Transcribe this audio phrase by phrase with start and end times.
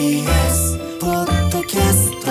[0.00, 2.26] TBS ポッドキャスト。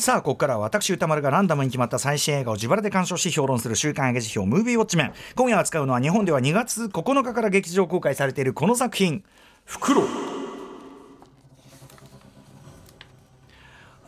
[0.00, 5.12] さあここからは私歌丸がランダムに決まった最新映画を自腹で鑑賞し評論する週刊映画辞表ムービーウォッチメン。
[5.34, 9.24] 今夜扱うのは日本では2月9日から劇場公開されているこの作品
[9.66, 10.06] 「フクロウ」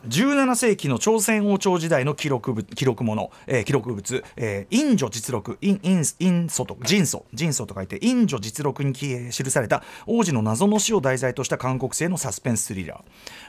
[0.09, 13.01] 17世紀の朝鮮王朝時代の記録物記録物、えー記録物、えー、陰女実録陰陰陰祖と人祖人祖と書いて陰女実録に記記された王子の謎の死を題材とした韓国製のサスペンススリラー。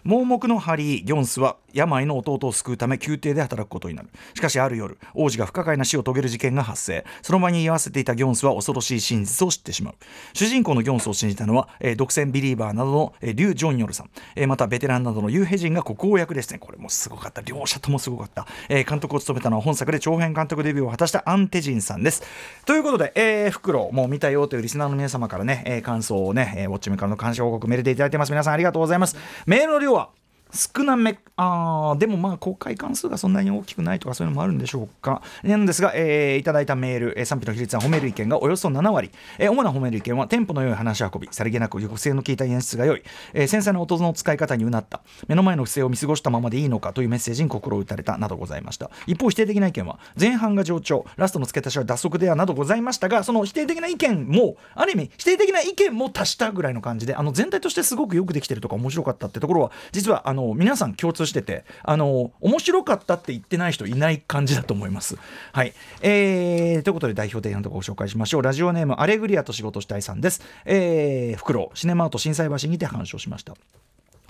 [0.03, 4.09] 盲目のハリー・ギョンスは病の弟を救うため宮廷で働くことになる。
[4.35, 7.03] しかしある夜王子が不可解な死を遂げる事件が発生。
[7.23, 9.95] その場に居合わせていたギョンスは恐ろしい真実を知ってしまう。
[10.33, 16.59] 主人公のギョンスを信じたのは、えー独占ビリーバーなどの、えーリュウ・ジョンヨルさん、えーまたベテランなどのユーヘジンが国王役でですね。
[16.59, 17.41] これもすごかった。
[17.41, 22.23] 両者ともすごかった、えー監督を務めたのは本作で長編監督デビューを果たしたアン・テジンさんです。
[22.65, 28.31] ということで、えー、フクロウもう見たよというリスナーの皆様からね、えー感想をね、えーウォッチメからの感謝報告メールでいただいてます。
[28.31, 29.15] 皆さんありがとうございます。
[29.45, 30.09] メールの量は
[30.53, 35.21] 少なめあでもまあ公開関数がそんなに大きくないとかそういうのもあるんでしょうか。
[35.43, 45.01] なんですが、えーいただいたメール、えー賛否の比率は褒める意見がおよそ7割、えー主な褒める意見はテンポの良い話し運びさりげなく抑制の効いた演出が良い、えー繊細な音の使い方にうなった。
[45.27, 48.91] 目の前の不正を見過ごしたままでいいのかというメッセージに心を打たれたなどございました。
[49.07, 65.17] 一方否定的な意見は前半が上調ラストの付け足しは脱足ではなどございましたがその否定的な意見もある意味否定的な意見も足したぐらいの感じであの全体としてすごくよくできてるとか面白かったってところは実はあの皆さん共通しててあの面白かったって言ってない人いない感じだと思います。
[65.51, 70.41] はい、えー、ということで代表的なところをご紹介しましょうラジオネームアレグリアと仕事したいさんです。
[70.65, 73.55] えー、フクロウシネマート心斎橋にて鑑賞しました。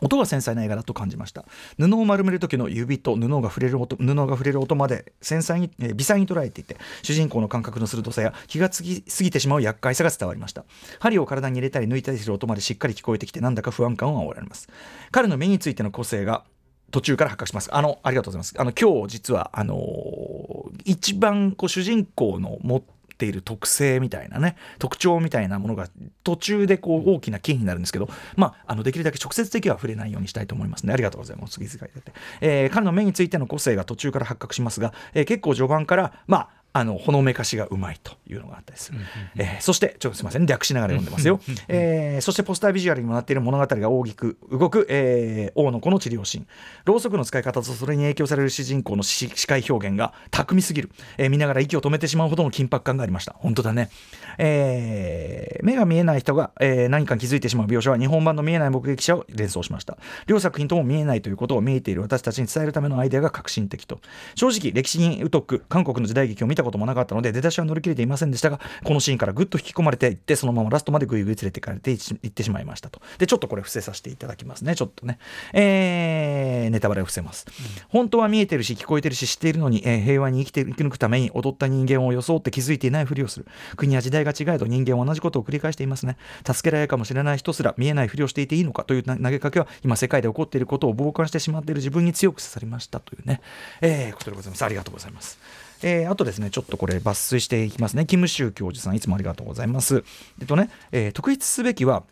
[0.04, 1.46] 音が繊細な映画だと感じました
[1.78, 10.66] 布を丸める時の指と布が触れる音布が触れる音まで繊細に、えー微細に捉えていて主人公の感覚の鋭さや気がつき過ぎてしまう厄介さが伝わりました
[11.00, 14.70] 針を体に入れたり抜いたりする音までしっかり聞こえてきてなんだか不安感を煽られます
[15.12, 16.44] 彼の目についての個性が
[16.92, 17.76] 途中から発覚します。
[17.76, 18.54] あの、ありがとうございます。
[18.56, 20.54] あの、今日実は、あのー
[20.86, 22.84] 一番こう主人公の持っ
[23.24, 25.88] ている特性みたいなね、特徴みたいなものが
[26.24, 30.94] 途中でこう大きなキーになるんですけど、まあ、あのできるだけ直接的には触れないようにしたいと思いますね。
[30.94, 31.54] ありがとうございます。
[31.54, 32.14] 次々いただいて。
[32.42, 38.98] えー彼の目についての個性が途中から発覚しますが、えー結構序盤から、まあ、あのほのめかしがうまいというのがあったりする、
[39.38, 40.46] えーそしてちょっとすみません。
[40.48, 46.48] 略しながら読んでますよ、えーそしてポスタービジュアルにもなっている物語が大きく動く、えー王の子の治療シーン
[46.86, 53.34] ろうそくの使い方とそれに影響される主人公の視視界表現が巧みすぎる、えー見ながら息を止めてしまうほどの緊迫感がありました。
[53.38, 53.90] 本当だね、
[54.38, 59.98] えー目が見えない人が、えー何かに気づいてしまう描写は日本版の見えない目撃者を連想しました。
[60.28, 64.00] 両作品とも見えないということを見えている私たちに伝えるためのアイデアが革新的と。
[64.36, 73.02] 正直歴史に疎く韓国の時代劇を見たこともなかったので出だしは乗り切れていませんでしたがこのシーンからぐっと引き込まれていってそのままラストまでぐいぐい連れていかれていってしまいましたと。
[73.18, 74.76] でちょっとこれ伏せさせていただきますね。
[74.76, 75.20] ちょっとね。
[75.54, 77.46] えーネタバレを伏せます、
[77.90, 83.46] 本当は見えてるし聞こえてるし知っているのに、えー平和に生きて生き抜くために踊った人間を装って気づいていないふりをする。
[83.76, 86.18] 国や時代が違えど人間は同じことを繰り返していますね。
[86.46, 93.42] 助けられるかもしれない人すら見えないふりをしていていいのかというな投げかけは今世界で起こっていることを傍観してしまっている自分に強く刺さりましたというね、
[93.82, 94.66] えーことでございます。
[94.66, 95.38] ありがとうございます
[95.84, 98.06] えーあとですね、ちょっとこれ抜粋していきますね。
[98.06, 100.04] キムシュウ教授さん、いつもありがとうございます。
[100.40, 102.04] えっとね、えー特筆すべきは、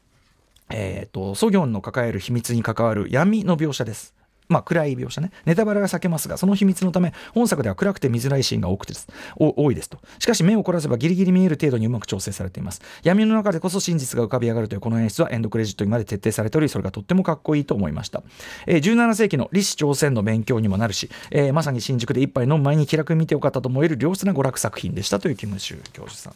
[0.70, 4.14] えー、とソギョンの抱える秘密に関わる闇の描写です。
[4.52, 5.32] まあ、暗い描写ね。
[5.46, 9.08] ネタバレが避けますが、その秘密のため、本作では暗くて見づらいシーンが多くてです
[9.38, 10.00] 多いですと。
[10.20, 12.82] しかし、目を凝らせばギリギリ見える程度にうまく調整されています。
[13.04, 18.24] 闇の中でこそ真実が浮かび上がるというこの演出はエンドクレジットにまで徹底されており、それがとってもかっこいいと思いました。
[18.68, 26.34] えー17世紀の李氏朝鮮の勉強にもなるし、えーまさに新宿で一杯飲む前に気楽に見てよかったと思える良質な娯楽作品でしたというキムシュ教授さん。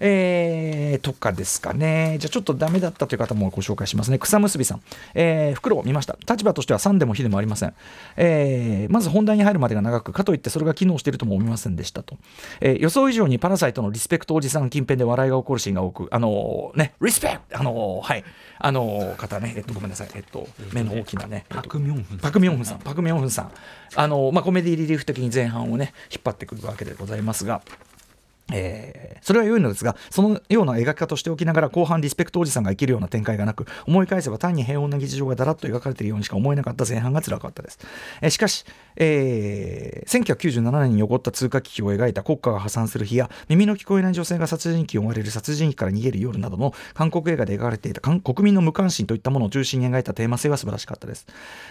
[0.00, 2.16] えーとかですかね。
[2.18, 4.18] じゃあちょっとダメだったという方もご紹介しますね。
[4.18, 4.82] 草結びさん。
[5.14, 6.16] えー、袋を見ました。
[6.28, 7.74] 立場としては3でも非でもありません。
[8.16, 12.16] えーまず本題に入るまでが長く、かといってそれが機能しているとも思いませんでしたと。
[12.60, 18.24] えー予想以上にパラサイトのリスペクトおじさん近辺で笑いが起こるシーンが多く、あのーね、リスペクトあのーはい。
[18.58, 20.08] あのー方ね、えっと、ごめんなさい。
[20.14, 21.44] えっと、目の大きなね。
[21.48, 22.78] パクミョンフンパクミョンフンさん。
[22.78, 23.50] パクミョンフンさん。
[23.96, 27.62] あのーまあ、コメディリリーフ的に前半をね、引っ張ってくるわけでございますが、
[28.52, 37.78] えーそれは良いのですがそのような描き方をしておきながら後半リスペクトおじさんが生きるような展開がなく思い返せば単に平穏な日常がだらっと描かれているようにしか思えなかった前半が辛かったです、
[38.22, 38.64] えーしかし、
[38.96, 51.26] えー1997年に起こった通貨危機を描いた国家が破産する日や耳の聞こえない女性が殺人鬼を追われる殺人鬼から逃げる夜などの韓国映画で描かれていた国民の無関心といったものを中心に描いたテーマ性は素晴らしかったです、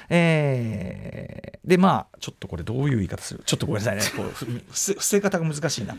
[0.09, 3.43] えーでまあちょっとこれどういう言い方する？
[3.45, 4.01] ちょっとごめんなさいね。
[4.17, 5.95] こう伏せ方が難しいな。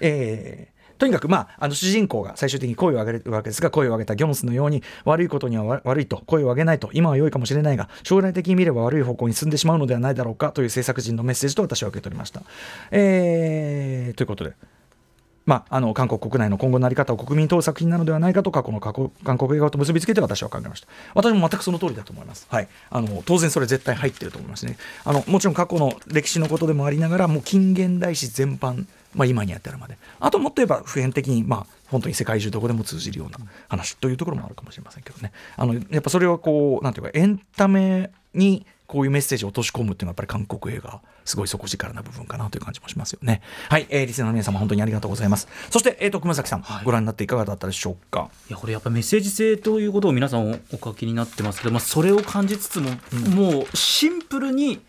[0.00, 12.42] えーえとにかく、まあ、あの主人公が最終的に声を上げるわけですが声を上げたギョンスのように悪いことには悪いと声を上げないと今は良いかもしれないが将来的に見れば悪い方向に進んでしまうのではないだろうかという制作人のメッセージと私は受け取りました。
[12.90, 14.54] えーということで
[15.46, 20.88] まあ、あの韓国国内の今後の在り方を国民問う作品なのではないかと過去の過去韓国映画と結びつけて私は考えました。
[21.14, 24.78] 私も全くその通りだと思います、はい、あの当然それ絶対入ってると思いますね。
[25.04, 29.96] あのもちろん過去の歴史のことでもありながらもう近現代史全般、まあ、今にやってるまで。
[30.20, 33.38] あともっと言えば普遍的にまあ本当に世界中どこでも通じるような
[33.68, 35.32] 話というところもあるかもしれませんけどね。
[35.56, 43.40] あのやっぱそれはこうなんていうかエンタメにこういうメッセージを落とし込むっていうのはやっぱり韓国映画すごい底力な部分かなという感じもしますよね。
[43.70, 45.48] はい、えー、リスナーの皆様本当にありがとうございます。
[45.70, 48.28] そして、えー、と熊崎さん、ご覧になっていかがだったでしょうか？
[48.50, 52.90] いやこれやっぱメッセージ性ということを皆さんおお書きになってますけど、まあ、それを感じつつも、
[53.34, 54.80] もうシンプルに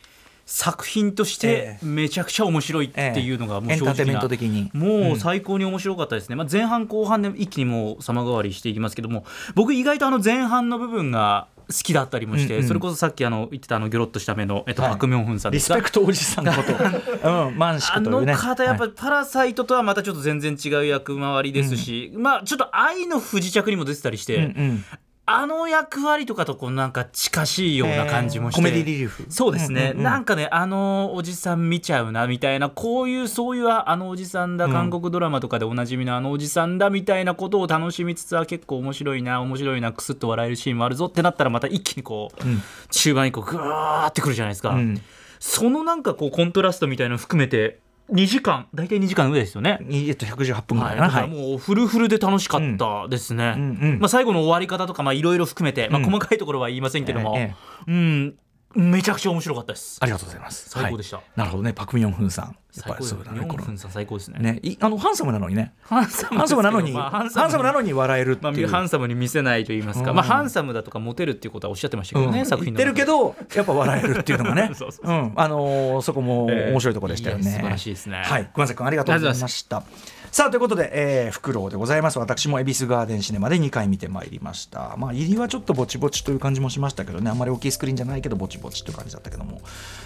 [0.46, 1.86] 作品としてええ。
[1.86, 4.70] めちゃくちゃ面白いっていうのがもうエンターテインメント的に。
[4.74, 9.26] もう最高に面白かったですね、まあ、前半後半で一気にもう様変わりしていきますけども
[9.56, 12.68] 僕意外とあの前半の部分が好きだったりもして、うんうん。
[12.68, 14.92] それこそさっきあの言ってたあのギョロッとした目の、えっとはい。
[14.92, 16.74] パク・ミョンフンさんリスペクトおじさんのこと、
[17.48, 18.34] うん、マンシあクというね。
[18.34, 18.90] の方やっぱはい。
[18.92, 24.86] りパラサイトとはまたちょっと全然違う役回りですし、まあちょっと愛の不時着にも出てたりして、うんうん
[25.28, 28.62] あの役割とかとこうなんか近しいような感じもして。
[28.62, 29.26] コメディリリーフ。
[29.30, 30.04] そうですね、うんうんうん。
[30.04, 42.62] なんかねあのおじさん見ちゃうなみたいなこういうそういうあのおじさんだ、うん韓国ドラマとかでおなじみのあのおじさんだみたいなことを楽しみつつは結構面白いな面白いなくすっと笑えるシーンもあるぞってなったらまた一気にこう、ん。
[42.92, 45.02] 中盤以降グワーってくるじゃないですか、うん。
[45.40, 47.80] そのなんかこうコントラストみたいなの含めて
[48.12, 48.68] 2時間。
[48.74, 49.80] 大体2時間上ですよね。
[49.90, 50.98] えっと118分ぐらはい。
[50.98, 51.32] な、だからはい。
[51.32, 53.08] もうフルフルで楽しかった。
[53.08, 53.54] ですね。
[53.56, 53.66] うんう
[53.96, 54.00] ん。
[54.00, 56.06] まあ、最後の終わり方とかまあいろいろ含めて、まあ、うん。
[56.06, 57.56] 細かいところは言いませんけども、え。
[57.88, 58.36] うん
[58.76, 59.98] めちゃくちゃ面白かったです。
[60.02, 60.70] ありがとうございます。
[60.70, 61.18] 最高でした。
[61.18, 61.26] はい。
[61.36, 61.74] なるほどね。
[61.74, 62.58] パク・ミヨンフンさん。
[62.72, 64.40] 最高そうだねこのミョンフンさん最高ですね。
[64.40, 64.60] ね。
[64.62, 65.74] いあのハンサムなのにね。
[65.82, 70.18] ハンサムなのに、まあハンサムなのに笑えるってまあ、いう、ハンサムに見せないと言いますか、うん。
[70.18, 72.46] まあ、ハンサムだとかモテるっていうことはおっしゃってましたけどね、うん。
[72.46, 74.72] 作品言ってるけどやっぱ笑えるっていうのがね。
[74.76, 75.34] そうそううん。
[75.36, 78.24] あのーそこもええ面白いところでしたよね、いや素晴らしいですね。
[78.26, 78.50] はい。
[78.54, 79.84] 熊崎君ありがとうございました
[80.36, 82.20] さあということで、えー、フクロウでございます。
[82.20, 84.98] 私も恵比寿ガーデンシネマで2回見てまいりました。
[84.98, 87.30] まあ入りはちょっとぼちぼちという感じもしましたけどね。
[87.30, 89.62] あんまり大きいスクリーンじゃないけどぼちぼちという感じだったけども、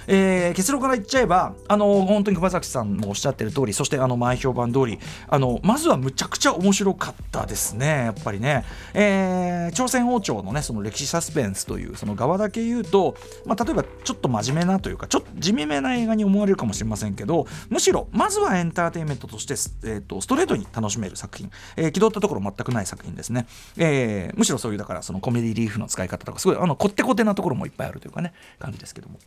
[0.06, 7.88] えー結論から言っちゃえばあの本当に熊崎さんもおっしゃってる通りそしてあの前評判通りあのまずはむちゃくちゃ面白かったですね。
[7.88, 13.16] やっぱりね、えー朝鮮王朝のねその歴史サスペンスというその側だけ言うと、
[13.48, 19.54] まあ、例えばちょっと真面目なというかちょっと地味めな映画に思われるかもしれませんけどむしろまずはエンターテインメントとして、
[19.90, 23.46] えー、とストレートに楽しめる作品、えー気取ったところ全くない作品ですね、
[23.78, 29.20] えーむしろそういうだからそのコメディリーフの使い方とかすごいあのこってこてなところもいっぱいあるというかね感じですけども。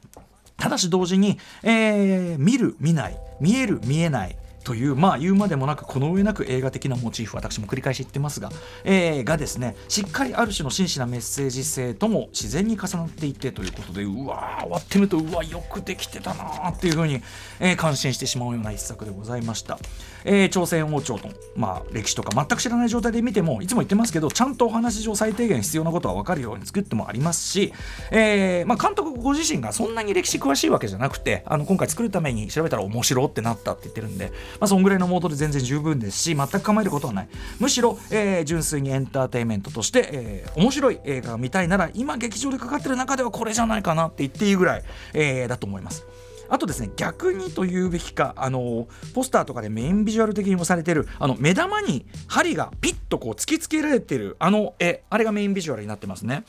[0.57, 8.51] ただし同時に、えー見る見ない見える見えないというまあ言うまでもなくこの上なく映画的なモチーフ私も繰り返し言ってますが、
[8.85, 9.77] えーがですね。
[9.89, 17.23] しっかりある種の真摯なメッセージ性とも自然に重なっていてということでうわー終わってみるとうわよくできてたなっていうふうに、
[17.61, 19.79] えー感心してしまうような一作でございました、
[20.25, 21.21] えー朝鮮王朝の、
[21.57, 27.73] まあ、歴史とか全く知らない状態で見てもいつも言ってますけどちゃんとお話上最低限必要なことは分かるように作ってもありますし、
[28.11, 37.29] えーまあ、監督ご自身がそんなに歴史詳しいわけじゃなくてあの今回作るために調べたら面白ってなったって言ってるんで、まあ、そんぐらいのモードで全然十分ですし全く構えることはない
[37.59, 44.83] むしろ、えー純粋にエンターテインメントとして、えー面白い映画が見たいなら今劇場でかかってる中ではこれじゃないかなって言っていいぐらい、
[45.15, 46.07] えーだと思います。
[46.53, 56.45] あとですね逆にというべきかあのポスターとかでメインビジュアル的にもされてるあの目玉に針がピッとこう突きつけられてるあの絵あれがメインビジュアルになってますね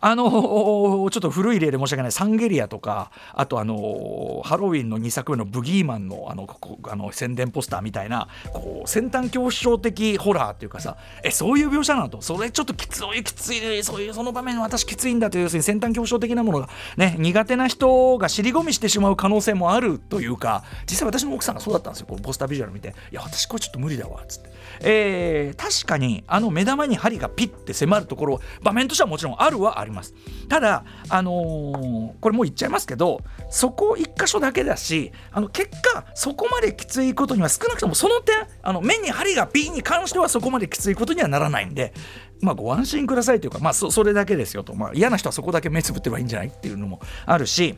[0.00, 0.24] あの
[1.10, 2.12] ちょっと古い例で申し訳ない。
[2.12, 12.20] サンゲリアとかあとあのハロウィンの2作目のブギーマンのあのここあの宣伝ポスターみたいなこう先端恐怖症的ホラーっていうかさえそういう描写なのと。
[12.22, 13.82] それちょっときついきつい。
[13.82, 22.06] そういうその場面私きついんだという要するに先端恐怖症的なものがね苦手な人が尻込みしてしまう可能性もあるというか実際私の奥さんがそうだったんですよ。
[22.06, 30.14] このポスタービジュアル見て「いや私これちょっと無理だわ」っつって、えー、確かにあの目玉に針がピッて迫るところ場面としてはもちろんあるはあります。
[30.48, 33.20] ただあのーこれもう言っちゃいますけど
[33.50, 41.92] そこ一箇所だけだしあの結果そこまできついことには少なくともその点あの目に針がピッに関してはそこまできついことにはならないんで
[42.40, 47.76] まあご安心くださいというかまあそそれだけですよと、まあ、嫌な人はそこだけ目つぶってればいいんじゃないっていうのもあるし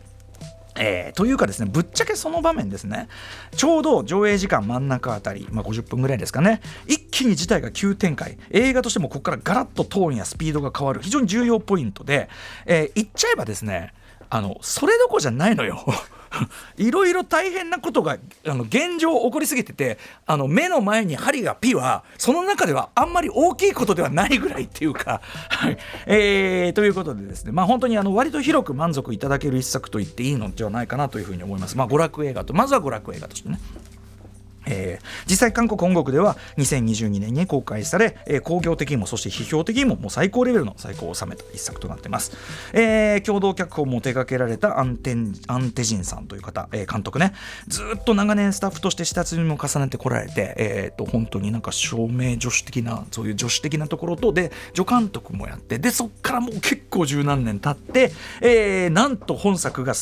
[0.77, 3.09] えーというかですねぶっちゃけその場面ですね。
[3.57, 6.61] ちょうど上映時間真ん中あたり、まあ、50分ぐらいですかね。
[6.87, 8.39] 一気に事態が急展開。
[8.51, 11.01] 映画としてもここからガラッとトーンやスピードが変わる。
[11.03, 12.29] 非常に重要ポイントで、
[12.67, 13.95] えー言っちゃえばですね
[14.31, 15.85] あのそれどこじゃないのよ。
[16.77, 31.77] いろいろ大変なことがあの現状起こりすぎててあの目の前に針がピはその中ではあんまり大きいことではないぐらいっていうか、はいえーということでですねまあ本当にあの割と広く満足いただける一作と言っていいのではないかなというふうに思います。
[31.77, 33.59] まあ、娯楽映画とまずは娯楽映画としてね。
[34.67, 42.33] えー実際韓国本国では2022年に公開され、えー興行的にもそして批評的にももう最高レベルの最高を収めた一作となっています、
[42.73, 47.33] えー共同脚本も手掛けられたアンテアンテジンさんという方、えー監督ね。
[47.69, 59.95] ずっと長年スタッフとして下積みも重ねてこられて、えー、と本当になんか照明助手的なそういう助手的なところとで助監督もやってでそっからもう結構十何年経って、えーなんと本作が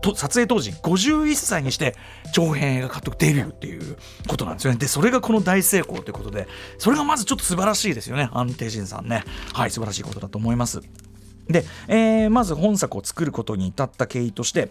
[0.00, 1.96] と撮影当時51歳にして
[2.32, 4.78] 長編映画監督デビューっていうことなんですよね。
[4.78, 8.28] でそれがこの大成功ということでそれがまずちょっと素晴らしいですよね。
[8.32, 9.24] 安定人さんね。
[9.52, 10.80] はい素晴らしいことだと思います。
[11.48, 14.70] で、えーまず本作を作ることに至った経緯として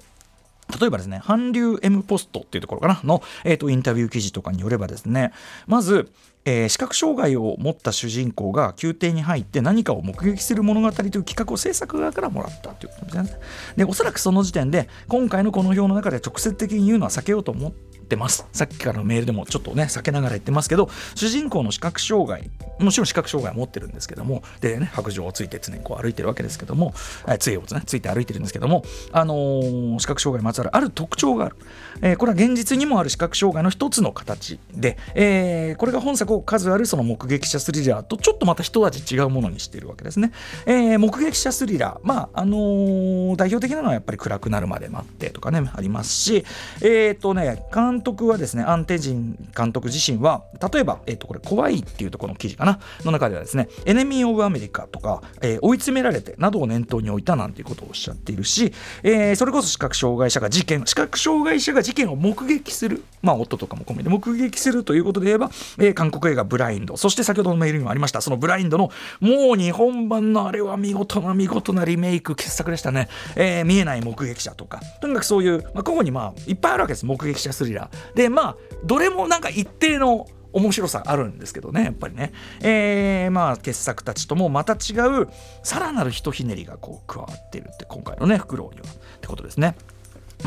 [0.80, 5.32] 例えばですね、韓流 M ポストっていうところかなの、えー、とインタビュー記事とかによればですね、
[5.66, 6.12] まず、
[6.46, 13.40] えー視覚障害を持った主人公が宮廷に入って何かを目撃する物語という企画を制作側からもらったということですね。
[13.78, 18.48] で、おそらくその時点で、今回のこの表の中で直接的に言うのは避けようと思ってます。
[18.52, 22.50] さっきからのメールでもちょっとね、避けながら言ってますけど、主人公の視覚障害、
[22.80, 26.94] もちろん視覚障害を持ってるんですけども、でね、白状をついて常にこう歩いてるわけですけども、
[27.28, 31.56] えー杖をね、ついて歩いてるんですけども、あのー視覚障害にまつわるある特徴がある。
[32.02, 40.32] えーこれは現実にもある視覚障害の一つの形で、えーこれが本作を数あるその目撃者スリラーとちょっとまた一味違うものにしているわけですね。
[40.66, 46.46] えー目撃者スリラー、まああのー代表的なのはやっぱり暗くなるまで待ってとかねありますし、
[46.82, 74.80] えっ、とね監督はですねアンテジン監督自身は例えばえっ、とこれ怖いっていうところの記事かなの中ではですねエネミー・オブ・アメリカとか、えー追い詰められてなどを念頭に置いたなんていうことをおっしゃっているし、えーそれこそ視覚障害者が事件視覚障害者が事件を目撃するまあ夫とかも込めて目撃するということで言えば、えー韓国映画ブラインドそして先ほどのメールにもありましたそのブラインドのもう日本版のあれは見事な見事なリメイク傑作でしたね、えー見えない目撃者とか。
[75.02, 77.89] とにかくそういう、まあ、ここにまあいっぱいあるわけです目撃者スリラー。
[78.16, 85.28] でまあどれもなんか一定の面白さあるんですけどねやっぱりね、えーまあ傑作たちともまた違う
[85.64, 89.76] さらなるひとひねりがこう加わっているって今回のねフクロウにはってことですね。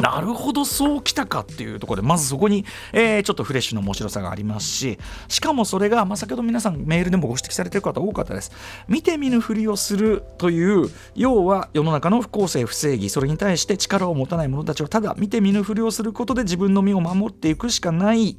[0.00, 8.52] なるほどそうきたかっていうところでまずそこに、えーちょっとフレッシュな面白さがありますししかもそれが、まあ、先ほど皆さんメールでもご指摘されてる方多かったです。
[8.88, 18.38] 見て見ぬふりをするという要は世の中の不公正不正義それに対して力を持たない者たちをただ見て見ぬふりをすることで自分の身を守っていくしかない。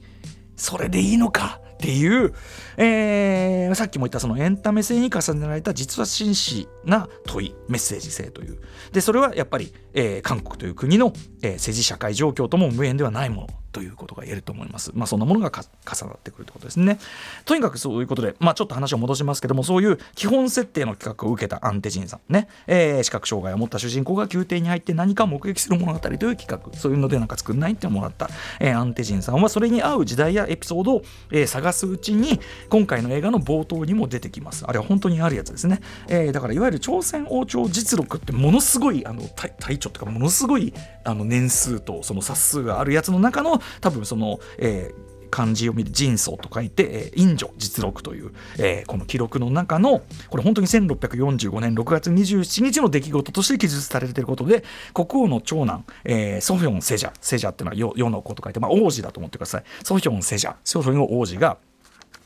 [0.55, 1.62] それでいいのか？
[1.83, 2.33] っていう、
[2.77, 8.59] えーさっきも言ったそのエンタメ性に重ねられた実は真摯な問いメッセージ性という。
[8.91, 11.11] でそれはやっぱり、えー韓国という国の、
[11.41, 13.47] えー政治社会状況とも無縁ではないもの。
[13.73, 14.91] ということが言えると思います。
[14.93, 16.99] まあそんなものがか重なってくるということですね。
[17.43, 32.39] とにかくそういうことで、まあちょっと話を戻しますけども、そういう基本設定の企画を受けたアンテジンさんね、えー視覚障害を持った主人公が宮廷に入って何か目撃する物語という企画、そういうのでなんか作んないってもらった、えーアンテジンさんはそれに合う時代やエピソードを、えー探すうちに、
[32.69, 34.65] 今回の映画の冒頭にも出てきます。
[34.67, 35.81] あれは本当にあるやつですね。
[36.07, 59.63] えーだからいわゆる朝鮮王朝実録ってものすごい、あの、体体調というかものすごいあの年数とその冊数があるやつの中の多分その、えー漢字読みで人相と書いて、えー、陰女実録という、えーこの記録の中のこれ本当に1645年6月27日の出来事として記述されていることで国王の長男、えーソフィョン・セジャセジャっていうのは世世の子と書いて、まあ、王子だと思ってください。
[59.83, 61.57] ソフィョン・セジャソフィョン王子が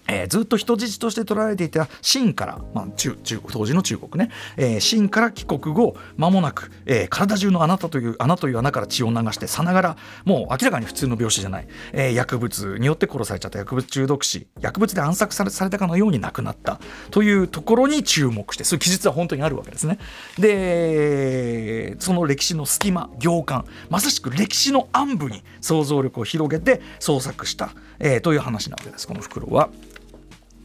[0.08, 13.60] えーずっと人質として取られていた清から、まあ、中中当時の中国ね、えー清から帰国後間もなく、えー体中の穴という穴という穴から血を流してさながらもう明らかに普通の病死じゃない、えー薬物によって殺されちゃった。
[13.60, 14.48] 薬物中毒死。
[14.60, 16.80] 薬物で暗殺されされたかのように亡くなった。
[17.12, 20.00] というところに注目してそういう記述は本当にあるわけですね。
[20.40, 29.70] でその歴史の隙間行間まさしく歴史の暗部に想像力を広げて創作した、えーという話なわけですこの袋は。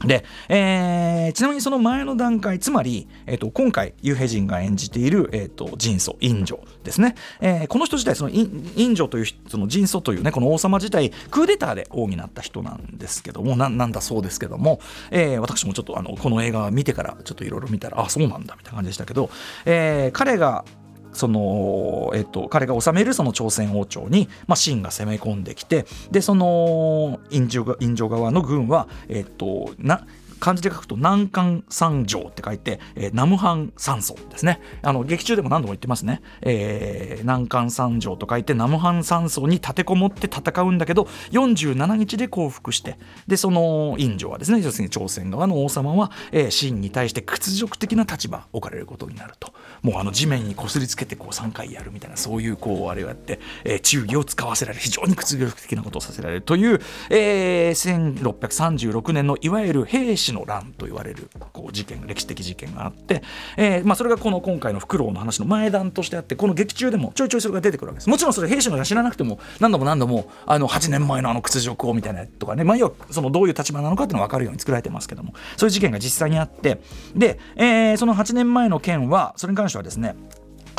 [0.06, 8.40] で、えーちなみにその前の段階つまり、えー、と今回ユーヘジンが演じている、えー、とジンソインジョですね、えーこの人自体そのイ
[8.76, 14.80] インジョというそのジンソというねこの王様自体クーデターで王になった人なんですけどもななんだそうですけども、
[15.11, 19.30] えー私もちょっとあのこの映画見てからちょっといろいろ見たらあそうなんだみたいな感じでしたけど、
[19.64, 20.64] えー彼が
[21.12, 30.07] そのえっと、彼が治めるその朝鮮王朝に、まあ、秦が攻め込んできてでそのインジョがインジョ側の軍は、えっと、な
[30.42, 34.61] 漢字で書くと南韓三条って書いて、えーナムハン三層ですね。
[34.82, 49.52] あの劇中でも何度も言ってますね、えー南韓三条と書いてナムハン三層に立てこもって戦うんだけど47日で降伏してでそのインジョはですね要するに朝鮮側の王様は、えーに対して屈辱的な立場置かれることになると。
[49.82, 56.80] もうあの地面にこすりつけてこう3回やるみたいなそういうこうあれをやって、えー忠義を使わせられる非常に屈辱的なことをさせられるという、
[57.11, 63.23] えー1636年のいわゆる兵士の乱と言われるこう事件歴史的事件があって、
[63.57, 68.09] えーまあ、それがこの今回のフクロウの話の前段としてあってこの劇中でもちょいちょいそれが出てくるわけです。
[68.09, 75.35] もちろんそれ兵士の乱知らなくても何度も何度もあの8年前のあの屈辱をみたいなとかね、まあ、要はそのどういう立場なのかっていうのが分かるように作られてますけども。
[75.57, 76.81] そういう事件が実際にあって。
[77.15, 80.17] で、えーその8年前の件はそれに関してはですね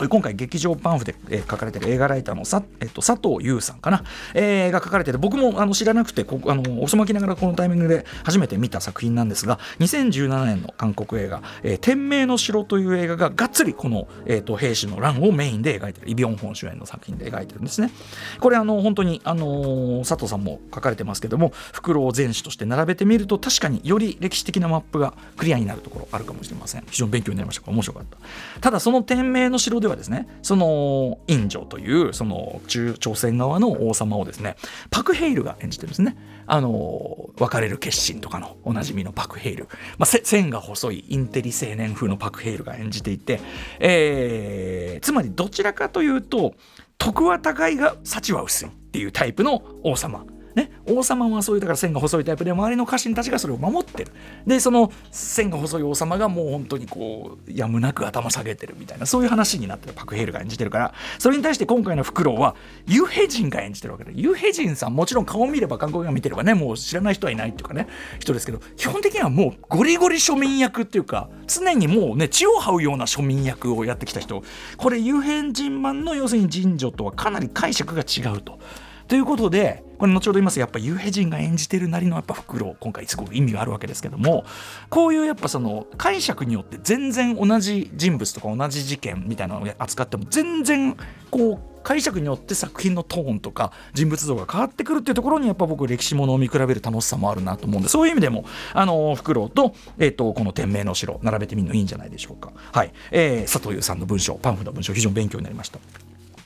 [0.09, 17.91] 今回劇場パンフで、えー書かれてる映画ライターのさ、えっと、佐藤優さんかな、えーが書かれてて僕もあの知らなくてこあの遅まきながらこのタイミングで初めて見た作品なんですが2017年の韓国映画「えー天明の城」という映画ががっつりこの、えー、と兵士の乱をメインで描いてるイ・ビョンホン主演の作品で描いてるんですね。
[18.39, 26.83] これあの本当に、あの佐藤さんも書かれてますけども袋を全史として並べてみると確かにより歴史的なマップがクリアになるところあるかもしれません。
[26.89, 27.69] 非常に勉強になりました。
[27.69, 28.17] 面白かった。
[28.59, 34.55] ただその天明の城ではですねそのインジョというその中朝鮮側の王様をですね
[34.89, 43.39] パク・ヘイルが演じてるんですねあの別れる決心とかのおなじみのパク・ヘイル、まあ、線が細いインテリ青年風のパク・ヘイルが演じていて、
[43.79, 46.55] えーつまりどちらかというと
[46.97, 50.25] 徳は高いが幸は薄いっていうタイプの王様。
[50.55, 54.11] ね、王様はそういうだから線が細いタイプで周りの家臣たちがそれを守ってる。
[54.45, 59.93] でその線が細い王様がもう本当にこうやむなく頭下げてるみたいなそういう話になってる。
[59.93, 60.93] パク・ヘイルが演じてるから。
[61.19, 62.55] それに対して今回のフクロウは
[62.87, 67.87] ユヘジンが演じてるわけでユヘジンさんもちろん顔を見れば韓国映画見てればねもう知らない人はいないっていうかね
[68.19, 74.43] 人ですけど基本的にはもうゴリゴリ庶民役っていうか常にもうね血を這うような庶民役をやってきた人。
[74.77, 78.59] これユヘジンマンの要するに神女とはかなり解釈が違うと。
[79.07, 84.43] ということでこれ後ほど言いますやっぱユーヘジンが演じてるなりのやっぱ袋今回すごく意味があるわけですけども
[84.89, 90.97] こういうやっぱその解釈によって全然同じ人物とか同じ事件みたいなのを扱っても全然
[91.31, 102.51] こう解釈によって作品のトーンとか人物像が変わってくるっていうところにやっぱ僕歴史ものを見比べる楽しさもあるなと思うんでそういう意味でもあのフクロウと,、えー、とこの「天明の城」並べてみるのいいんじゃないでしょうか。
[102.73, 105.79] はいえー佐藤優さんの文章パンフの文章非常に勉強になりました。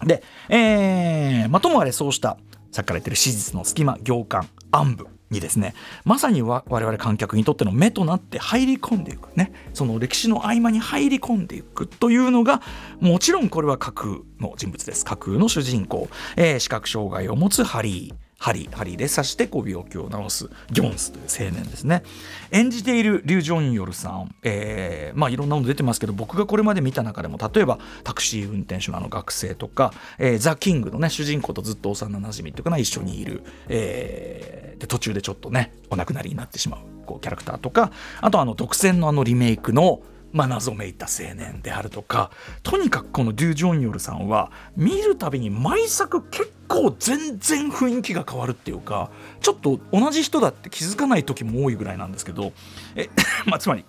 [0.05, 2.37] で、えーま、ともあれそうした
[2.71, 5.73] さっきから言ってる史実の隙間行間暗部にですね
[6.05, 12.61] まさに我々観客にとっての目となって入り込んでいくねその歴史の合間に入り込んでいくというのが
[12.99, 14.07] もちろんこれは架空
[14.39, 15.03] の人物です。
[15.03, 18.26] 架空の主人公、えー視覚障害を持つハリー。
[18.39, 20.49] ハリーハリーで刺してこう病気を治す。
[20.71, 22.03] ギョンスという青年ですね。
[22.51, 40.01] 演じているリュウ・ジョンヨルさん、えーまあいろんなもの出てますけど僕がこれまで見た中でも例えばタクシー運転手のあの学生とか、えーザ・キングのね主人公とずっと幼なじみっていうかな一緒にいる、えーで途中でちょっとねお亡くなりになってしまうこうキャラクターとかあとあの独占のあのリメイクの
[40.33, 49.09] まあ、謎めいた青年であるとかとにかくこのデュ・ジョンヨルさんは見るたびに毎作結構全然雰囲気が変わるっていうか
[49.41, 52.51] ちょっと同じ人だって気づかない時も多いぐらいなんですけど
[52.95, 53.09] え、
[53.45, 53.85] まあ、つまり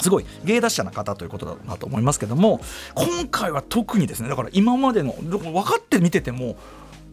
[0.00, 2.60] すごい芸達者な方ということだなと思いますけども
[2.94, 6.56] 今回は特にですねだから今までの分かって見てても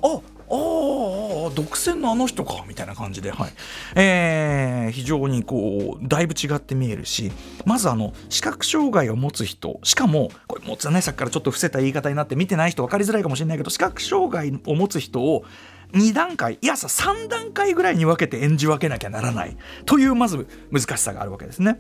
[0.04, 3.52] ああ独占のあの人かみたいな感じで、はい
[3.96, 7.32] えー、非常にこうだいぶ違って見えるし
[7.66, 15.44] まずあの視覚障害を持つ人しかもこれ持つねさっきからちょっと伏せた言い方になって見てない人分かりづらいかもしれないけど視覚障害を持つ人を
[15.94, 21.80] 2段階いやさ3段階ぐらいに分けて演じ分けなきゃならないというまず難しさがあるわけですね。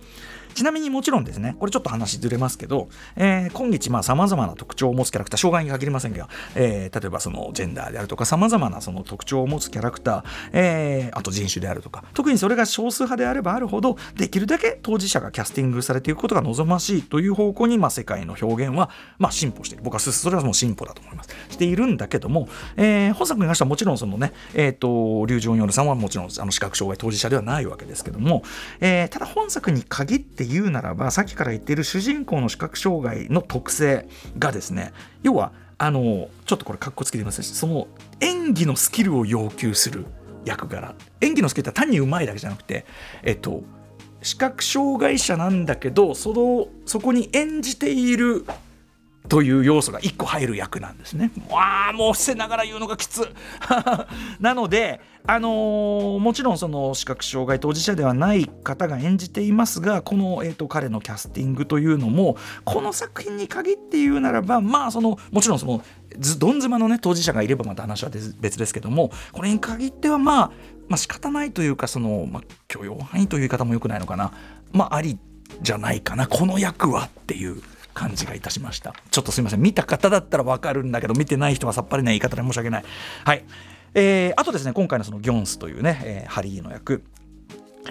[0.55, 2.87] ちなみにもちろんですね、これちょっと話ずれますけど、
[3.17, 18.89] えー、今日まあ様々な特徴を持つキャラクター、障害に限りませんが、えー、例えばそのジェンダーであるとか、様々なその特徴を持つキャラクター、えー、あと人種であるとか、特にそれが少数派であればあるほど、できるだけ当事者がキャスティングされていくことが望ましいという方向に、まあ、世界の表現は、
[19.19, 19.83] まあ、進歩している。
[19.83, 21.29] 僕はそれはもう進歩だと思います。
[21.49, 28.43] しているんだけども、えー、本作に関してはもちろんそのね、えっ、ー、と、リュウ・ジョンヨルさんはもちろんあの視覚障害当事者ではないわけですけども、
[28.79, 37.87] えー、ただ本作に限ってて言うならば、さっきから言っている主人公の視覚障害の特性がですね要はあのちょっとこれかっこつけてみますその
[38.21, 40.05] 演技のスキルを要求する
[40.45, 40.93] 役柄。
[41.21, 42.85] 演技のスキルって単にうまいだけじゃなくて
[43.23, 43.63] えっと
[44.21, 48.45] 視覚障害者なんだけどそのそこに演じている
[49.27, 51.31] という要素が1個入る役なんですね。
[51.49, 53.27] わあもう伏せながら言うのがきつ
[54.39, 65.83] なので、あのー、もちろんその視覚障害当事者ではない方が演じていますがこの、えーと、彼のキャスティングというのもこの作品に限って言うならばまあそのもちろんその
[66.37, 68.09] どん妻のね当事者がいればまた話は
[68.39, 70.51] 別ですけどもこれに限ってはまあ
[70.87, 74.31] まあ仕方ないというかその、まあ、許容範囲という言い方もよくないのかな。
[74.71, 75.17] まああり
[75.61, 76.27] じゃないかな。
[76.27, 77.61] この役はっていう。
[77.95, 78.93] 感じがいたしました。
[79.09, 79.61] ちょっとすいません。
[79.61, 82.83] 見た方だったら分かるんだけど見てない人はさっぱりな言い方で申し訳ない。
[83.23, 83.43] はい。
[83.95, 87.03] えー、あとですね今回のそのギョンスというね、えー、ハリーの役。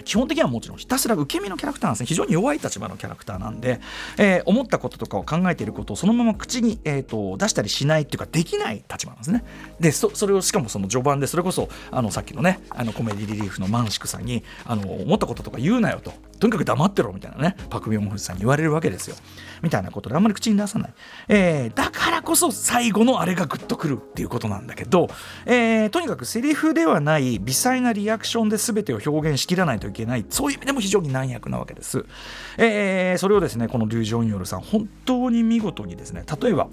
[0.02, 2.06] 基本的にはもちろんひたすら受け身のキャラクターなんですね。
[2.06, 3.80] 非常に弱い立場のキャラクターなんで、
[4.18, 9.44] えー、思ったこととかを考えていることをそのまま口に、えーと、出したりしないっていうかできない立場なんですね。
[9.80, 16.12] でそれをしかもその序盤でそれこそあのさっきのねあのコメディリリーフのマンシクさんにあの思ったこととか言うなよと。
[16.38, 19.16] とにかく黙ってろみたいなねパク・ビョンフンさんに言われるわけですよ。
[19.62, 20.94] みたいなことであんまり口に出さない、
[21.28, 25.08] えー、だからこそ最後のあれがグッとくるっていうことなんだけど、
[25.46, 30.24] えー、とにかくセリフではない微細なリアクションで全てを表現しきらないといけない。
[30.28, 32.04] そういう意味でも非常に難役なわけです、
[32.58, 36.68] えー、それをですねこのリュウ・ジョンヨルさん本当に見事にですね例えば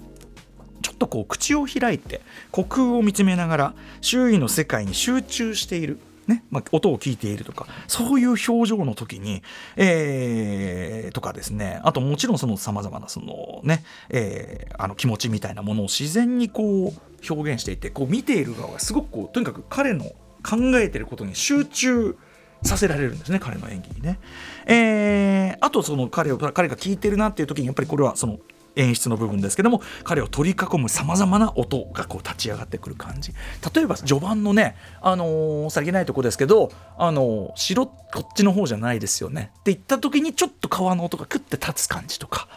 [0.82, 2.20] ちょっとこう口を開いて
[2.52, 5.98] 虚空を見つめながら周囲の世界に集中している
[6.28, 9.42] ねまあ、音を聞いているとかそういう表情の時に、
[9.76, 20.04] えー、とかですねあともちろんそのさまざまなそのね、えー、あの気持ちみたいなものを自然にこう表現していてこう見ている側がすごくこうとにかく彼の
[20.44, 22.16] 考えてることに集中
[22.62, 24.18] させられるんですね彼の演技にね。
[24.66, 28.38] えー、あとその彼を彼が聞いてるなっていう時にやっぱりこれはその
[28.76, 33.32] 演出の部分ですけども彼を取り囲むさまざまな音がこう立ち上がってくる感じ。
[33.74, 39.52] 例えば序盤のねあのー、さりげないとこですけどあのー、城こっちの方じゃないですよね。
[39.60, 42.48] って言った時にちょっと川の音がクッて立つ感じとか。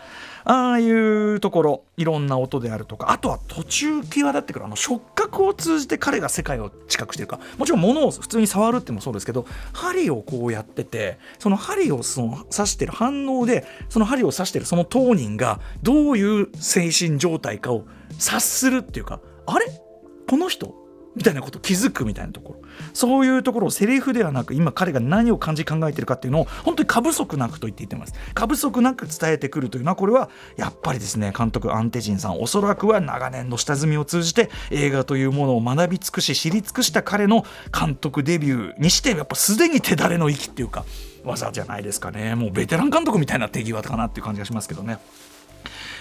[0.46, 3.12] ああいうところいろんな音であるとか。
[3.12, 7.40] あとは途中際立ってくるあの触覚を通じて彼が世界を近くしてるか。
[7.58, 17.86] もちろん物を普通に触るってもそうですけど針をこうやっててその針をその刺してる反応でその針を刺してるその当人がどういう精神状態かを
[18.20, 19.20] 察するっていうか。
[19.48, 19.66] あれ？
[20.30, 20.85] この人？
[21.16, 22.60] みたいなこと気づくみたいなところ。
[22.94, 28.14] そういうところをセリフではなく今彼が何を感じ考えてるかっていうのを本当に過不足なくと言っていてます。
[28.34, 37.46] 過不足なく伝えてくるというのはこれはやっぱりですね監督アンテジンさんおそらくは長年の下積みを通じて映画というものを学び尽くし知り尽くした彼の
[37.78, 40.86] 監督デビューにしてやっぱすでに手だれの域っていうか
[41.24, 42.36] 技じゃないですかね。
[42.36, 45.00] もうベテラン監督みたいな手際かなっていう感じがしますけどね。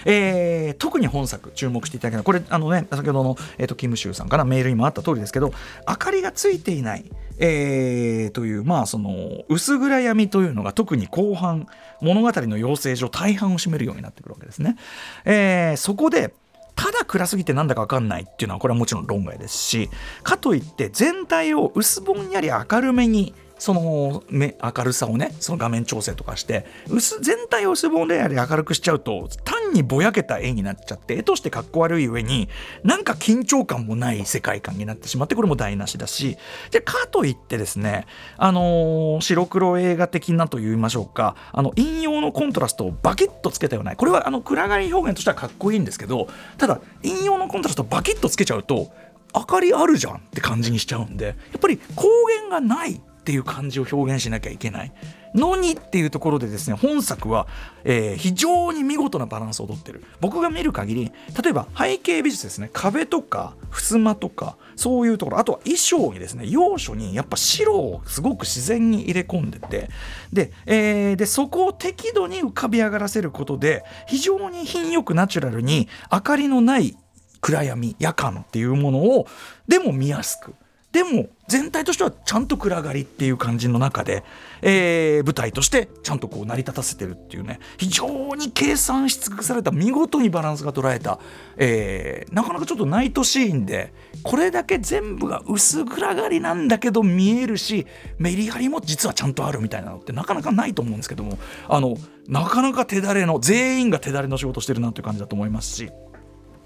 [0.05, 5.51] えー、特に本作注目していただけたこれあのね先ほどの、えーと、キムシューさんからメールにもあった通りですけど
[5.87, 7.05] 明かりがついていない、
[7.39, 11.67] えー、というまあその薄暗闇というのが特に後半
[12.01, 14.77] 物語の養成上大半を占めるようになってくるわけですね。
[15.25, 16.33] えー、そこで
[16.75, 19.89] ただ暗すぎてなんだか分かんないっていうのはこれはもちろん論外ですし
[20.23, 32.49] かといって全体を薄ぼんやり明るめにその明るさをねその画面調整とかして薄全体を薄ぼんやり明るくしちゃうと単にぼやけた絵になっちゃって絵としてかっこ悪い上に
[32.83, 36.37] なんか緊張感もない世界観になってしまってこれも台無しだし。
[36.71, 38.05] でかといってですね
[38.37, 41.35] あのー、白黒映画的なと言いましょうか。
[41.51, 48.91] あの引用のコントラストをバキッとつけたようなこれはあの暗がり表現としてはかっこいいんですけどただ引用のコントラストバキッとつけちゃうと
[49.33, 54.93] 明かりあるじゃんって感じにしちゃうんでやっぱり光源がないっていう感じを表現しなきゃいけない。
[55.33, 57.47] のにっていうところでですね本作は、
[57.83, 60.03] えー非常に見事なバランスをとってる。
[60.21, 61.11] 僕が見る限り
[61.41, 62.69] 例えば背景美術ですね。
[62.71, 65.39] 壁とか襖とかそういうところ。
[65.39, 69.89] あとは衣装にですね要所にやっぱ白をすごく自然に入れ込んでて。
[70.31, 76.95] で,、えーでそこを適度に浮かび上がらせることで非常に品よくナチュラルに明かりのない
[77.41, 79.27] 暗闇夜間っていうものを
[79.67, 80.53] でも見やすく
[80.95, 84.23] でも全体としてはちゃんと暗がりっていう感じの中で、
[84.61, 91.19] えー舞台としてちゃんとこう成り立たせてるっていうね非常に計算し尽くされた見事にバランスが捉えた、
[91.57, 97.85] えーなかなかちょっとナイトシーンでこれだけ全部が薄暗がりなんだけど見えるし
[98.17, 101.97] メリハリも実はちゃんとあるみたいなのってなかなかないと思うんですけどもあの
[102.29, 105.91] なかなか手だれの全員が手だれの仕事してるなという感じだと思いますし。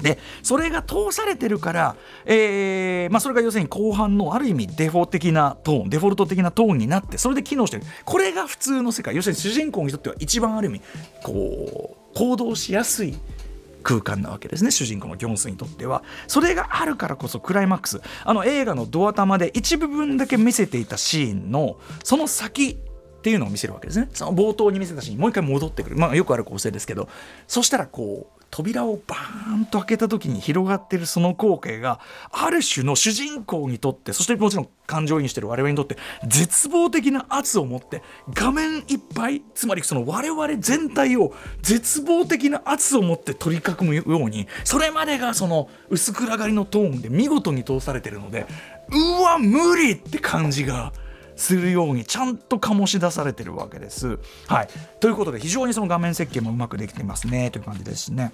[0.01, 7.83] でそれが通されてるから、えーまあ、それが要するに後半のある意味デフォ的なトーンデフォルト的なトーンになってそれで機能してる。
[8.05, 9.15] これが普通の世界。
[9.15, 10.81] 要するに主人公にとっては一番ある意味
[11.23, 13.17] こう行動しやすい
[13.83, 14.71] 空間なわけですね。
[14.71, 16.03] 主人公のギョンスにとっては。
[16.27, 18.01] それがあるからこそクライマックス。
[18.23, 22.77] あの映画のドア玉で一部分だけ見せていたシーンのその先
[23.19, 24.09] っていうのを見せるわけですね。
[24.13, 25.17] その冒頭に見せたシーン。
[25.17, 25.95] もう一回戻ってくる。
[25.95, 27.09] まあよくある構成ですけど。
[27.47, 31.99] そしたらこう扉をバーンと開けた時に広がってるその光景が
[32.31, 38.01] ある種の主人公にとってそしてもちろん感情移入してる我々にとって絶望的な圧を持って
[38.33, 48.47] 画面いっぱいつまりその我々全体を絶望的な圧を持って取り囲むようにそれまでがその薄暗がりのトーンで見事に通されてるので
[48.91, 50.91] うわ無理って感じが。
[51.39, 54.19] するようにちゃんと醸し出されてるわけです。
[54.47, 54.67] はい、
[54.99, 58.33] ということで非常にその画面設計もうまくできていますねという感じですね。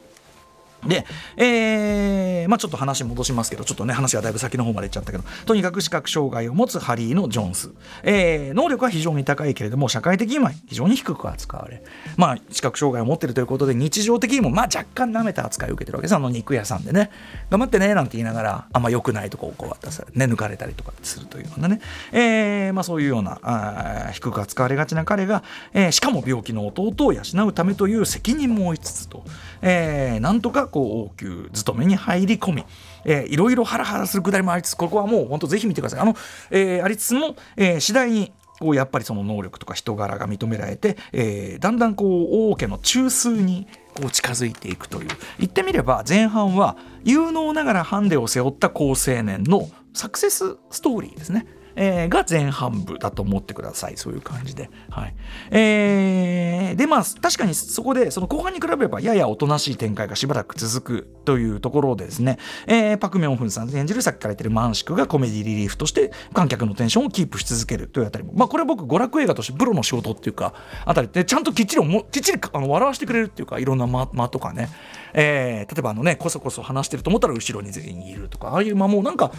[0.87, 1.05] で、
[1.37, 7.71] えーまあ、ちょっと話戻しますけどちょっとね話がだいぶ先の方までいっちゃったけどとにかく視覚障害を持つハリーのジョンス、
[8.03, 11.83] えー能力は非常に高いけれども社会的には非常に低く扱われ、
[12.17, 16.15] まあ、視覚障害を持ってるということで日常的にもまあ若干舐めた扱いを受けてるわけです。
[16.15, 17.11] あの肉屋さんでね。
[17.49, 25.43] 頑張ってねなんて言いながらあんま良くないとこをこう渡され、ね、抜かれたりとかするというようなね、えーまあ、そういうようなあ低く扱われがちな彼が、
[25.73, 29.23] えーしかも病気の弟を養うためという責任も負いつつと、
[29.61, 32.65] えーなんとかこう王宮勤めに入り込み、
[33.05, 36.17] えーいろいろハラハラするくだりもありつつここはもう本当ぜひ見てくださいあの、
[36.51, 45.07] えーありつつも、えー次第にこうやっぱりその能力とか人柄が認められて、えーだんだんこう王家の中枢にこう近づいていくという
[45.39, 51.47] 言ってみれば前半は有能ながらハンデを背負った好青年のサクセスストーリーですね。
[51.75, 53.97] えーが前半部だと思ってください。
[53.97, 55.15] そういう感じで、はい。
[55.51, 68.33] えーでまあ確かにそこでその後半に比べればややおとなしい展開がしばらく続くというところでですね、えーパク・ミョンフンさん演じるさっきから言ってるマンシクがコメディリリーフとして観客のテンションをキープし続けるというあたりも。
[68.35, 70.53] まあこれは僕娯楽映画としてプロの仕事っていうか
[70.85, 74.69] あたりでちゃんときっちりきっちりあの笑わせてくれるっていうかいろんな間間とかね、
[75.13, 79.31] えー例えばあのねこそこそ話してると思ったら後ろに全員いるとかああいう間もうなんか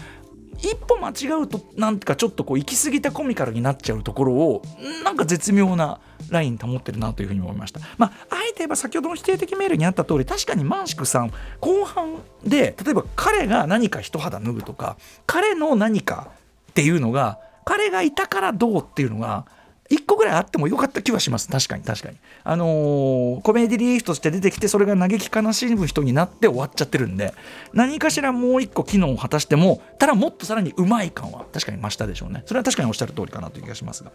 [0.58, 4.62] 一歩間違うとなんかちょっとこう行き過ぎたコミカルになっちゃうところを
[5.04, 7.80] なんか絶妙なライン保ってるなというふうに思いました。
[7.98, 16.28] まあ、えて言えば先ほどの否定的メールにあった通り確かにマンシクさん後半で例えば彼が何か一肌脱ぐとか彼の何か
[16.70, 19.46] っていうのが彼がいたからどうっていうのが
[19.88, 21.48] 一個ぐらいあってもよかった気はします。
[21.48, 22.16] 確かに確かに。
[22.44, 27.34] あのーコメディリーフとして出てきてそれが嘆き悲しむ人になって終わっちゃってるんで
[27.72, 32.42] 何かしらもう一個機能を果たしてもただもっとさらにうまい感は確かに増したでしょうね。
[32.46, 34.12] それは確かにおっしゃる通りかなという気がしますが。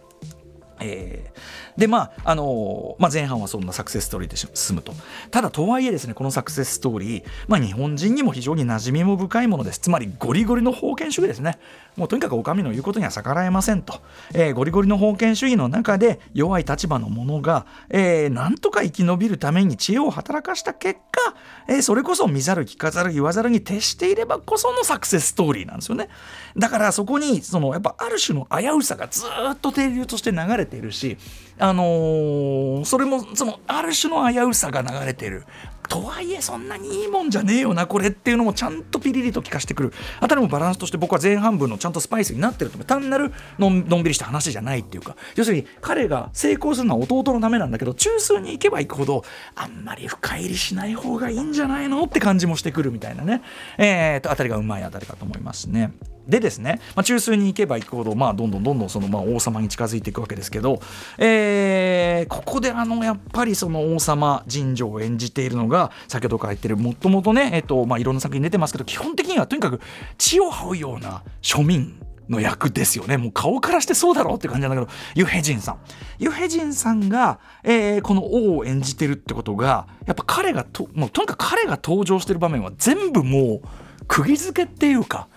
[0.80, 1.80] えー。
[1.80, 4.92] でまああのーまあ、前半はそんなサクセスストーリーで進むと。
[5.30, 9.78] ただとはいえですねこのサクセスストーリー、まあ、日本人にも非常に馴染みも深いものです。
[9.78, 11.58] つまりゴリゴリの封建主義ですね。
[11.96, 14.00] もうとにかくお上の言うことには逆らえませんと、
[14.32, 21.34] えーゴリゴリの封建主義の中で弱い立場の者が、えーなんとか生き延びるために知恵を働かした結果、
[21.68, 26.08] えーそれこそ見ざる聞かざる言わざるに徹していればこそのサクセスストーリーなんですよね。
[26.56, 31.18] だからそこにそのやっぱある種の危うさがずっと停留として流れているし
[31.58, 35.44] あのーそれもそのある種の危うさが流れてる。
[35.88, 39.92] とはいえそんなにいいもんじゃねえよなこれっていうのもちゃんとピリリと効かしてくる。
[40.20, 45.16] あたりもバランスとして僕は前半分のちゃんとスパイスになってると思う単なるのんのんびりした話じゃないっていうか。
[45.36, 53.42] 要するに彼が成功するのは弟のためなんだけど中枢に行けば行くほどあんまり深入りしない方がいいんじゃないのって感じもしてくるみたいなね。
[53.76, 55.92] えー、とあたりがうまいあたりかと思いますね。
[56.26, 60.80] でですね、まあ、中枢に行けば行くほど、まあ、どんどんどんどんその、まあ、王様に近づいていくわけですけど、
[61.18, 69.80] えーここであのやっぱりその王様尋常を演じているのが先ほどから言ってるもともとね、えっとまあ、いろんな作品出てますけど基本的にはとにかく
[70.18, 73.16] 血を這うような庶民の役ですよね。
[73.16, 75.80] もう顔からしてそうだろうって感じなんだけどユヘジンさん。
[76.18, 83.68] ユヘジンさんが、えーこの王を演じてるってことがやっぱ彼がともうとにかく彼が登場してる場面は全部もう
[84.08, 85.28] 釘付けっていうか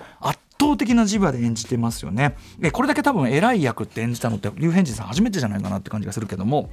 [0.60, 2.36] 倒的な磁場で演じてますよね。
[2.72, 6.70] これだけ多分偉い役って演じたのって龍ヘジさん初めてじゃないかなって感じがするけども。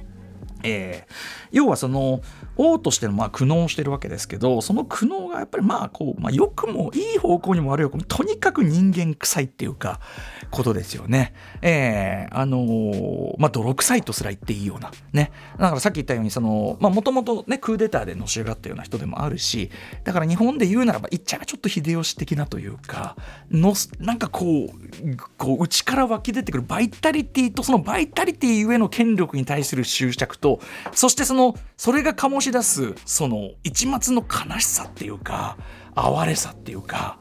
[0.63, 1.13] えー
[1.51, 2.21] 要はその
[2.57, 9.99] 王としてのまあ苦悩をしてるわけですけどその苦悩がやっぱりまあこう、まあ、良くもいい方向にも悪い方向にもとにかく人間臭いっていうか
[10.49, 11.33] ことですよね。
[11.61, 14.91] えーあのーまあ泥臭いとすら言っていいような。
[15.11, 15.31] ね。
[15.59, 19.69] だからさっき言ったようにそのもともとねクーデターでのし上がったような人でもあるし
[20.03, 23.15] だから日本で言うならば言っちゃえちょっと秀吉的なというか
[23.51, 30.52] のなんかこうこう内から湧き出てくるバイタリティとそのバイタリティゆえの権力に対する執着と
[30.93, 35.57] そしてそのそれが醸し出すその一末の悲しさっていうか
[35.95, 37.19] 哀れさっていうか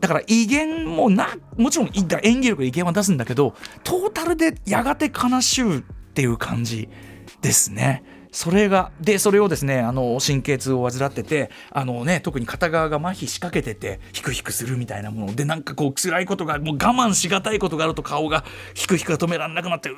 [0.00, 5.82] だから威厳もなもちろん演技力で威厳は出すんだけどトータルでやがて悲しゅうっ
[6.14, 6.88] ていう感じ
[7.40, 8.04] ですね。
[8.34, 15.34] それがでそれをですねあの神経痛を患っててあの、ね、特に片側が麻痺しかけててヒクヒクするみたいなもの。
[15.36, 18.44] でなんかこう辛いことがもう我慢しがたいことがあると顔が
[18.74, 19.94] ヒクヒクが止められなくなってう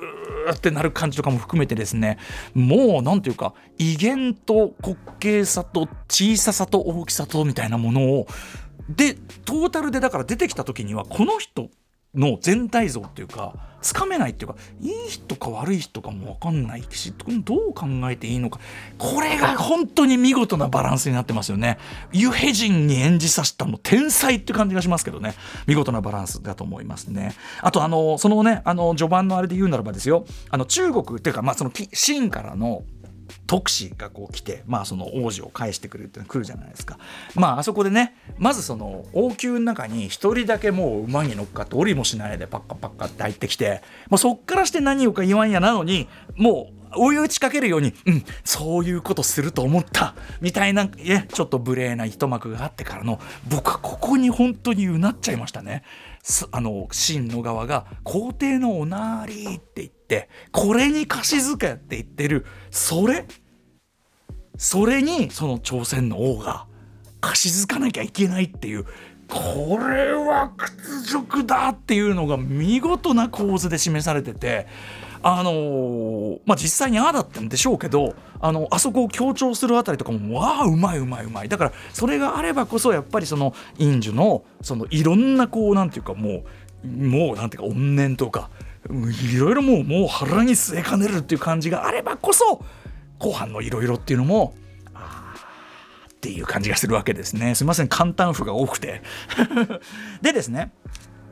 [0.50, 2.18] ーってなる感じとかも含めてですね。
[2.52, 8.26] もうなんていうか威厳と滑稽さと小ささと大きさとみたいなものを
[8.90, 9.14] で
[9.46, 11.70] トータルでだから出てきた時にはこの人
[12.16, 18.58] の全体像っていうかつかめないっていうかいい人か悪い人かも分かんないしどう考えていいのか。
[18.98, 21.78] これが本当に見事なバランスになってますよね。
[22.12, 25.34] ユヘジンに演じさせたもう天才って感じがしますけどね。
[25.66, 27.34] 見事なバランスだと思いますね。
[27.60, 30.26] あとあのそのねあの序盤のあれで言うならばですよ。
[30.50, 32.82] あの中国っていうかまあそのき秦からの
[33.46, 36.98] 特使がこう来て、まあ、その王子を返してくれるっていうのが来るじゃないですか。
[37.34, 55.82] まああそこでねまずその王宮の中に一人だけもう馬に乗っかって降りもしないでパッカパッカって入ってきてもうそっからして何をか言わんやなのにもう追い打ちかけるように、うん、そういうことすると思ったみたいな、ね、ちょっと無礼な一幕があってからの僕はここに本当にうなっちゃいましたね。
[56.50, 63.26] あの秦の側が「皇帝のおなーり」って言ってこれに貸し付けって言ってるそれ
[64.56, 66.66] それにその朝鮮の王が
[67.20, 68.86] 貸し付かなきゃいけないっていう
[69.28, 74.66] これは屈辱だっていうのが見事な構図で示されてて
[75.28, 81.48] あのーまあ実際にああだったんでしょうけどあのあそこを強調するあたりとかもわあうまいうまいうまい。
[81.48, 86.44] だからそれがあればこそやっぱりそのインジュのそのいろんなこうなんていうかも
[86.84, 88.50] うもうなんていうか怨念とか
[88.88, 92.64] いろいろもうもう腹に据えかねるっていう感じがあればこそ
[93.18, 94.54] 後半のいろいろっていうのも
[94.94, 97.56] あーっていう感じがするわけですね。
[97.56, 97.88] すみません。
[97.88, 99.02] 簡単譜が多くて。
[100.22, 100.70] でですね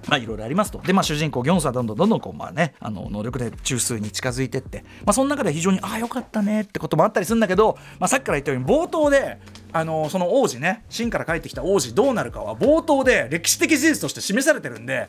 [0.09, 0.79] まあいろいろありますと。
[0.81, 9.39] で、まあ主人公ギョンスはどんどんどんどんこう、まあね、あの、能力で中枢に近づいてって、まあその中で非常に、ああ、よかったねってこともあったりするんだけど、まあさっきから言ったように冒頭で、
[9.73, 15.09] あの、その王子ね、秦から帰ってきた王子どうなるかは冒頭で歴史的事実として示されてるんで、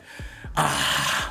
[0.56, 0.70] あ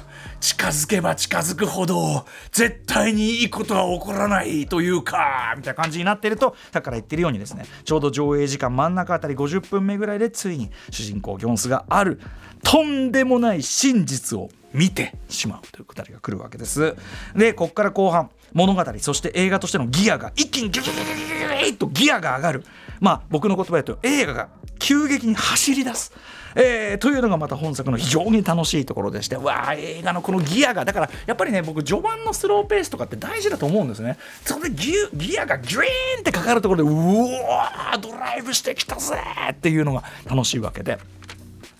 [0.01, 0.05] あ、
[0.45, 12.21] 近づけば近づくほど絶対にいいことは起こらないというかみたいな感じになっているとだから言ってるようにですねちょうど上映時間真ん中あたり50分目ぐらいでついに主人公ギョンスがある
[12.65, 16.97] とんでもない真実を見てしまうというくだりが来るわけです。
[17.37, 22.65] でこっから後半物語そして映画としてのギアが一気にギュギュギュギュギュギュとギアが上がる。
[23.01, 24.49] まあ僕の言葉で言うと映画が
[24.79, 26.13] 急激に走り出す。
[26.57, 34.19] えーというのがまた本作の非常に楽しいところでしてわあ映画のこのギアがだからやっぱりね僕序盤のスローペースとかって大事だと思うんですね。
[34.45, 39.17] それでギギアがギュイーンってかかるところでうわードライブしてきたぜ
[39.51, 40.99] っていうのが楽しいわけで。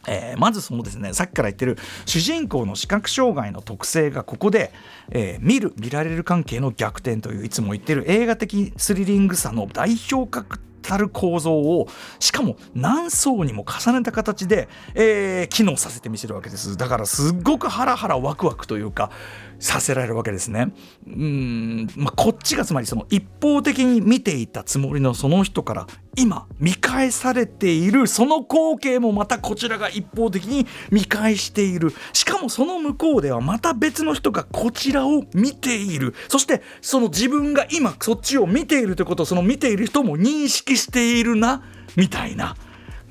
[0.07, 4.73] えーまずそのですねさっきから言ってる主人公の視覚障害の特性がここで、
[5.11, 11.89] えー見る見られる関係の逆転といういつも言ってる映画的スリリングさの代表格たる構造を
[12.21, 16.77] しかも何層にも重ねた形で、えー機能させてみせるわけです。
[16.77, 19.11] だからすっごくハラハラワクワクというか
[19.65, 20.75] させられるわけですね。
[21.07, 31.95] うん、まあ、こっちがつまりその一方的に見ていたつもりのその人から今見返されているその光景もまたこちらが一方的に見返している。
[32.13, 36.15] しかもその向こうではまた別の人がこちらを見ている。
[36.29, 41.63] そしてその自分が今そっちを見ているということをその見ている人も認識しているな
[41.97, 42.55] みたいな。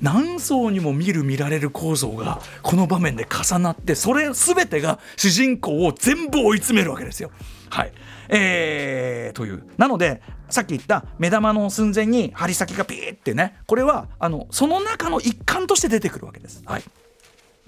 [0.04, 7.30] 何層にも見る見られる構造がこの場面で重なってそれ全てが主人公を全部追い詰めるわけですよ。
[7.70, 7.92] はい
[8.28, 16.62] えーというなのでさっき言った目玉の寸前に針先がピーってねこれはあのその中の一環として出てくるわけです。
[16.66, 16.82] はい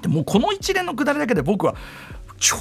[0.02, 1.74] でもこの一連のくだりだけで僕は
[2.38, 2.58] 超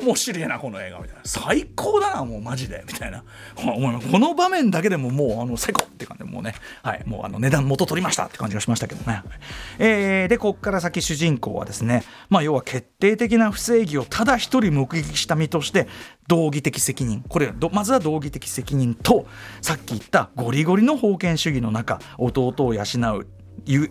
[0.00, 1.20] 面白いなこの映画みたいな。
[1.24, 3.24] 最高だなもうマジでみたいな。
[3.54, 3.62] こ
[4.18, 6.54] の場面だけでももうあの最高って感じでもうね。
[6.82, 9.22] はいもうあの値段元取りましたって感じがしましたけどね、
[9.78, 15.86] えーでこっから先主人公はですねまあ要は決定的な不正義をただ一人目撃した身として
[16.28, 17.24] 道義的責任。
[17.28, 19.26] これまずは道義的責任と
[19.62, 22.82] さっき言ったゴリゴリの封建主義の中弟を養
[23.16, 23.26] う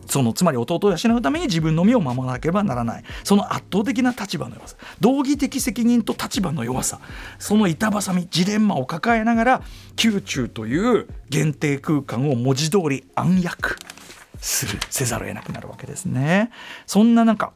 [0.07, 3.03] そのつまり弟を養うために自分の身を守らなければならない。
[3.23, 4.75] その圧倒的な立場の弱さ。
[4.99, 6.99] 道義的責任と立場の弱さ。
[7.39, 9.61] その板挟みジレンマを抱えながら
[10.01, 13.76] 宮中という限定空間を文字通り暗躍
[14.39, 14.80] する。
[14.89, 16.51] せざるを得なくなるわけですね。
[16.86, 17.51] そんな中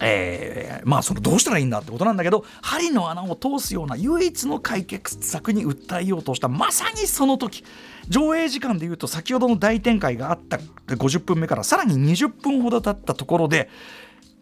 [0.00, 7.64] えーまあそのどうしたらいいんだってことなんだけど針の穴を通すような唯一の解決策に訴えようとしたまさにその時
[8.08, 13.68] 上映時間でいうと先ほどの大展開があった50分目からさらに20分ほど経ったところで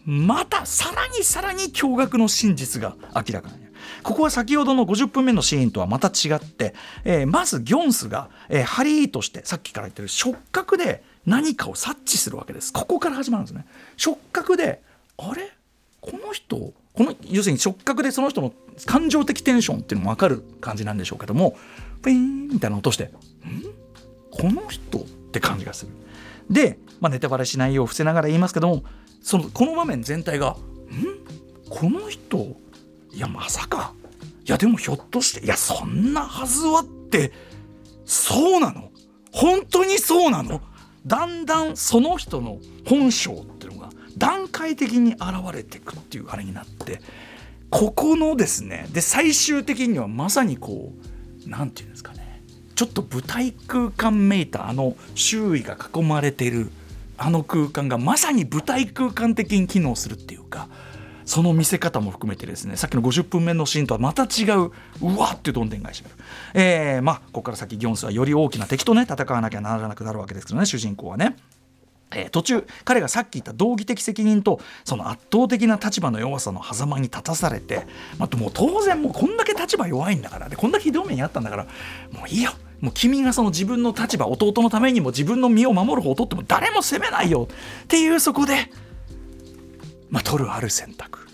[0.05, 3.69] またさらにさらに驚愕の真実が明らかに。
[4.03, 12.73] ここは先ほどの50分目のシーンとはまた違って、えーまずギョンスが、えーハリーとしてさっきから言ってる触覚で何かを察知するわけです。
[12.73, 13.67] ここから始まるんですね。
[13.97, 14.83] 触覚で
[15.19, 15.51] あれ？
[16.01, 16.57] この人？
[16.57, 18.53] この要するに触覚でその人の
[18.87, 21.57] 感情的テンションっていうのも分かる感じなんでしょうけども
[22.05, 23.11] ピーンみたいな音してん？
[24.31, 25.03] この人っ
[25.33, 25.93] て感じがする。
[26.49, 28.85] で、まあ、ネタバレしないよう伏せながら言いますけども
[29.21, 30.57] そのこの場面全体がん？
[31.69, 32.57] この人？
[33.13, 33.93] いやまさか。
[34.45, 37.33] いやでもひょっとしていやそんなはずはって
[38.05, 38.91] そうなの？
[39.33, 40.63] 本当にそうなの？
[41.07, 43.45] だんだんその人の本性
[44.19, 47.01] 段階的に現れていくっていうあれになって
[47.71, 50.93] ここのですねで最終的にはまさにこ
[51.47, 52.43] うなんていうんですかね
[52.75, 56.71] ちょっと舞台空間めいたあの周囲が囲まれてる
[57.17, 60.69] あの空間がまさに舞台空間的に機能するっていうか
[61.25, 64.71] その見せ方も含めてですねさっきの50分目のシーンとはまた違う
[65.03, 71.37] うわってどんでん返しがある、えー、まあここから先ギョンスはより大きな敵とね戦わなきゃならなくなるわけですけどね主人公はね。
[72.15, 77.87] えー途中彼がさっき言った道義的責任とその圧倒的な立場の弱さの狭間に立たされて、
[78.19, 81.65] まあ、もう当然もうこんだけ立場弱いんだからでこんだけひどい目にあったんだから
[82.13, 87.49] もういいよもう君がその自分の立場弟のためにも自分の身を守る方を取っても誰も責めないよ
[87.83, 88.71] っていうそこで、
[90.11, 91.29] まあ、取るある選択。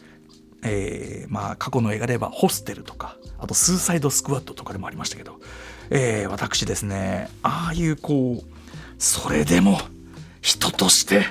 [0.67, 5.39] えーまあ過去の映画で言えばホステルとかあとスーサイドスクワットとかでもありましたけど、
[5.91, 8.43] えー私ですねああいうこう
[8.99, 9.79] それでも
[10.45, 11.25] 人として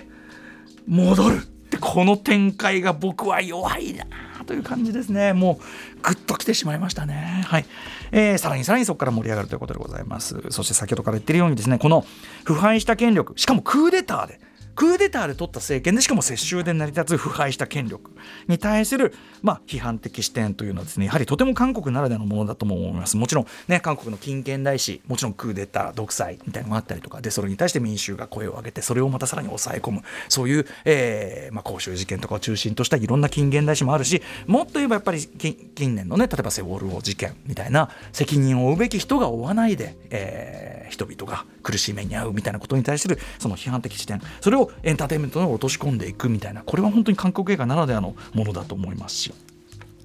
[0.87, 4.05] 戻るってこの展開が僕は弱いな
[4.47, 5.33] という感じですね。
[5.33, 7.43] もうグッときてしまいましたね。
[7.47, 7.65] はい、
[8.11, 10.41] えーさらにさらにそこから盛り上がるということでございます。
[10.49, 12.07] そして先ほどから言ってるようにですねこの
[12.43, 14.39] 腐敗した権力しかもクーデターで
[14.75, 18.11] クーデターで取った政権でしかも世襲で成り立つ腐敗した権力
[18.47, 23.17] に対する、まあ、批判的視点というのはですねやはりとても韓国ならではのものだとも思います。
[23.17, 30.01] もちろんね韓国の近現代史もちろんクーデター独裁みたいなのがあったりとかでそれに対して民衆が声を上げてそれをまたさらに抑え込む。
[30.29, 49.33] そういう、えーまあ、公衆事件とかを中心としたいろんな近現代史もあるしもっと言えばやっぱり近年のね例えばセウォル王事件みたいな責任を負うべき人が負わないで、えー人々が苦しい目に遭うみたいなことに対するその批判的視点それをエンターテインメントに落とし込んでいくみたいなこれは本当に韓国映画ならではのものだと思いますし。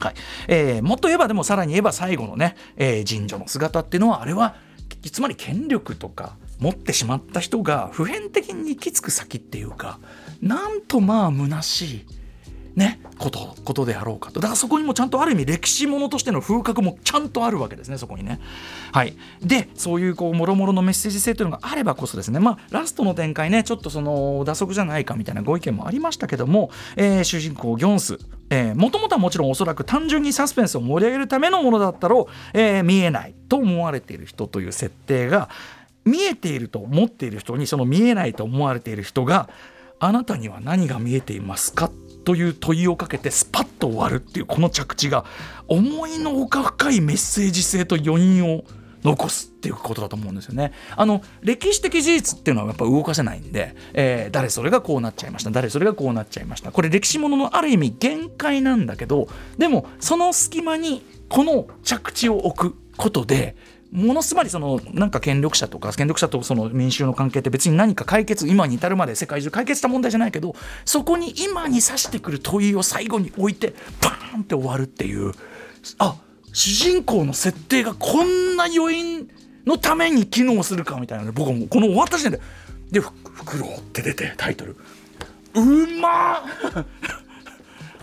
[0.01, 0.15] はい
[0.47, 4.55] えーもっと言えばでもさらに言えば最後のね、えー神女の姿っていうのはあれは
[5.03, 9.99] つまり権力とか持ってしまった人が普遍的に行き着く先っていうか
[10.41, 12.18] なんとまあ虚しい。
[12.79, 14.39] ね、ことことであろうかと。
[14.39, 18.41] だからそこにもちゃんとある意味歴史ものとしての風格もちゃんとあるわけですねそこにね。
[18.93, 22.39] はい、でそういうこうもろもろのメッセージ性というのがあればこそですね。
[22.39, 28.19] まあラストの展開ねちょっとその打足じゃないかみたいなご意見もありましたけども、えー主人公ギョンス。
[28.77, 35.51] もともとはもちろんおそらく単純にサスペンスを盛り上げるためのものだったろう、えー見えないと思われている人という設定が
[36.05, 39.51] 見えていると思っている人にその見えないと思われている人が
[40.01, 41.91] あなたには何が見えていますか
[42.29, 45.25] という問いをかけてスパッと終わるっていうこの着地が
[45.67, 48.65] 思いのほか深いメッセージ性と余韻を
[49.03, 50.73] 残すっていうことだと思うんですよね。
[50.95, 63.57] あの歴史的事実っていうのはやっぱ動かせないんで、えー誰それがこうなっちゃいました誰それがこうなっちゃいましたこれ歴史もののある意味限界なんだけどでもその隙間にこの着地を置くことで
[63.93, 75.33] ものすばりそのなんか権力者とか権力者とその民衆の関係って別に何か解決今に至るまで世界中解決した問題じゃないけどそこに今に指してくる問いを最後に置いてバーンって終わるっていう
[75.99, 76.17] あ
[76.53, 79.29] 主人公の設定がこんな余韻
[79.65, 82.41] のために機能するかみたいなね僕はもうこの終わった時点で
[82.93, 83.11] 「でフ
[83.45, 84.77] クロウ」って出てタイトル
[85.55, 86.43] うまっ！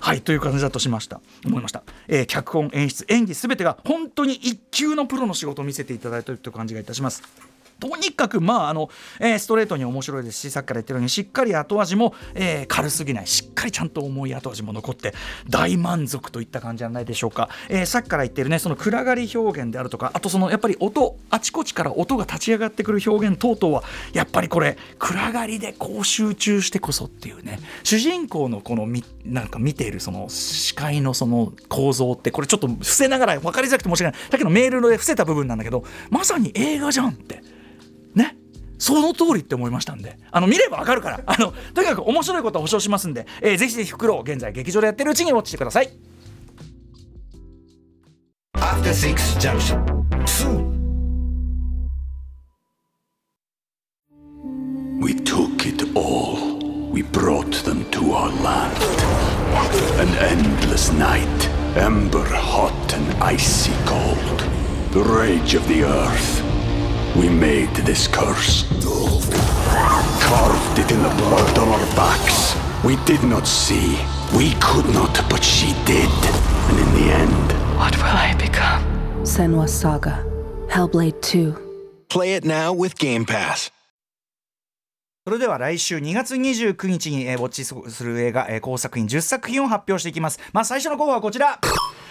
[0.06, 1.20] はいという感じだとしました。
[1.48, 7.24] 思いました、えー脚本演出演技すべてが本当に一級のプロの仕事を見せていただいているという感じがいたします。
[7.80, 13.28] とにかくまああの、えーストレートに面白いですしさっきから言ってるようにしっかり後味も、えー軽すぎない。
[13.28, 15.14] しっかりちゃんと重い後味も残って
[15.50, 27.60] 大満足といった感じじゃないでしょうか、えーさっきから言ってるねその暗がり表現であるとかあとそのやっぱり音あちこちから音が立ち上がってくる表現等々はやっぱりこれ暗がりでこう集中してこそっていうね。
[27.84, 34.30] 主人公のこのみなんか見ているその視界のその構造ってこれちょっと伏せながら分かりづらくて申し訳ない。
[34.32, 37.42] だけどメールで伏せた部分なんだけどまさに映画じゃんって。
[38.16, 38.36] ね
[38.78, 45.90] その通りって思いましたんであの見ればわかるからあのとにかく面白いことは保証しますんで、えーぜひぜひ袋を現在劇場でやってるうちにウォッチしてください
[48.58, 49.84] After Six Junction.
[50.26, 50.76] 2.
[55.02, 56.58] We took it all.
[56.92, 58.78] We brought them to our land.
[60.00, 64.40] An endless night, ember hot and icy cold.
[64.92, 66.45] The rage of the earth.
[67.16, 68.66] We made this curse.
[70.22, 72.56] Carved it in the blood on our backs.
[72.84, 73.98] We did not see.
[74.38, 76.10] We could not, but she did.
[76.70, 78.84] And in the end, What will I become?
[79.24, 80.24] Senwa Saga.
[80.70, 81.56] Hellblade 2.
[82.10, 83.72] Play it now with Game Pass.
[85.28, 90.40] それでは来週2月29日に、えーウォッチする映画、えー、工作品10作品を発表していきます。
[90.54, 91.60] まあ、最初の候補はこちら、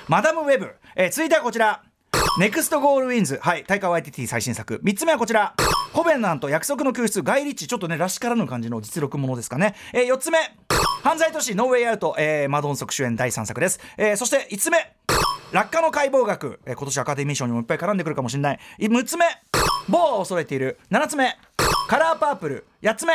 [0.09, 1.82] マダムウェブ、えー続いてはこちら、
[2.37, 4.80] ネクストゴールウィンズ、はい、タイカワイティティ最新作。
[4.82, 5.55] 3つ目はこちら、
[5.93, 9.76] コヴェナント約束の救出、ガイリッチー、ちょっとね、らしからぬ感じの実録ものですかね。
[9.93, 10.39] えー4つ目、
[11.05, 11.55] 犯罪都市。
[11.55, 13.78] ノーウェイアウト、えーマドンソク主演第3作です。
[13.97, 14.78] えーそして5つ目、
[15.53, 18.59] 落下の解剖学、えー今年アカデミー賞にもいっぱい絡んでくるかもしれない。
[18.80, 19.26] 6つ目。
[19.88, 20.80] ボーはおそれている。
[20.91, 21.37] 7つ目。
[21.87, 22.66] カラーパープル。
[22.82, 23.14] 8つ目。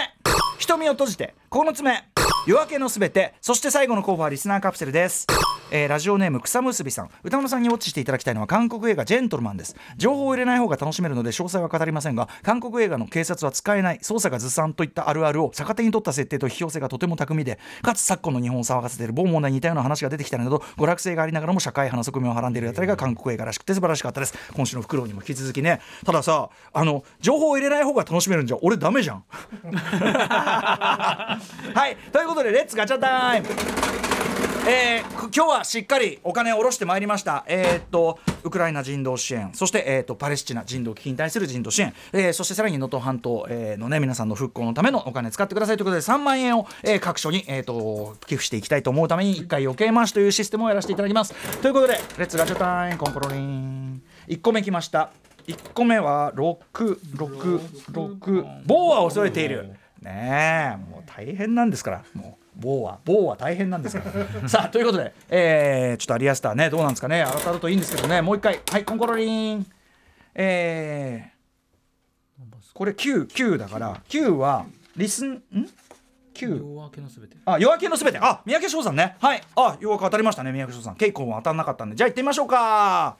[0.60, 1.36] 瞳を閉じて。
[1.52, 2.06] 9つ目。
[2.48, 3.34] 夜明けのすべて。
[3.42, 5.28] そして最後の候補はリスナーカプセルです。
[5.72, 7.10] えーラジオネーム草むすびさん。
[7.24, 9.76] 歌村さんにウォッチしていただきたいのは韓国映画「ジェントルマン」です。
[9.98, 24.34] 情報を入れない方が楽しめるので詳細は語りませんが韓国映画の警察は使えない捜査がずさんといったあるあるを逆手に取った設定と批評性がとても巧みでかつ昨今の日本を騒がせている某問題に似たような話が出てきたなど娯楽性がありながらも社会派の側面をはらんでいるあたりが韓国映画らしくて素晴らしかったです。
[24.54, 25.82] 今週のフクロウにも引き続きね。
[26.06, 29.24] たださあの情報を入れない方が楽しめるんじゃ俺ダメじゃん。
[29.74, 31.38] は
[31.90, 31.96] い。
[32.12, 33.48] ということで Let's ガチャタイム。
[34.68, 39.52] えー今日はしっかりお金を下ろしてまいりました、えーっとウクライナ人道支援。
[39.54, 51.34] そして、えーっとパレスチナ人道危機に対する人道支援、えーそしてさらに能登半島、えーの、ね、皆さんの復興のためのお金使ってくださいということで3万円を、えー各所に、えーっと寄付していきたいと思うために1回余計回しというシステムをやらせていただきます。
[51.62, 54.02] ということで Let's ガチャタイムコンポロリン。
[54.28, 55.12] 1個目きました。
[55.48, 59.72] 1個目は666棒は恐れている。
[60.02, 62.04] ねえもう大変なんですから。
[62.14, 64.04] もう棒は棒は大変なんですか
[64.44, 64.48] ら。
[64.50, 67.26] さあということで、えーちょっとアリアスターねどうなんですかね。
[67.32, 68.22] 当たるといいんですけどね。
[68.22, 68.60] もう一回。
[68.70, 69.66] はいコンコロリン。
[70.36, 71.40] えー
[72.74, 75.44] これ99だから9はリスンん
[76.34, 77.36] ?9 夜明けのすべて。
[77.44, 78.20] あ夜明けのすべて。
[78.20, 79.18] あ三宅翔さんね。
[79.20, 79.42] はい。
[79.58, 80.96] あよく当たりましたね三宅翔さん。
[80.96, 81.98] ケイコンは当たんなかったんで。
[81.98, 83.18] じゃあ行ってみましょうか